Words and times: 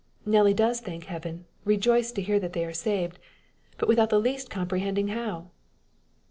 Nelly 0.25 0.55
does 0.55 0.79
thank 0.79 1.03
Heaven, 1.03 1.45
rejoiced 1.63 2.15
to 2.15 2.23
hear 2.23 2.39
they 2.39 2.65
are 2.65 2.73
saved 2.73 3.19
but 3.77 3.87
without 3.87 4.11
in 4.11 4.15
the 4.17 4.19
least 4.19 4.49
comprehending 4.49 5.09
how! 5.09 5.51